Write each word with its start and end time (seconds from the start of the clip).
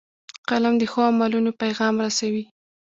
قلم 0.49 0.73
د 0.79 0.83
ښو 0.91 0.99
عملونو 1.11 1.51
پیغام 1.61 1.95
رسوي 2.05 2.43